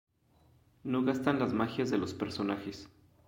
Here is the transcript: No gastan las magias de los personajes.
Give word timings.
No 0.83 1.03
gastan 1.03 1.37
las 1.37 1.53
magias 1.53 1.91
de 1.91 1.99
los 1.99 2.15
personajes. 2.15 2.89